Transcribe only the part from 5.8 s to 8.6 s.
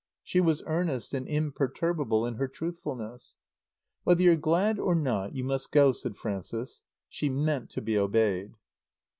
said Frances. She meant to be obeyed.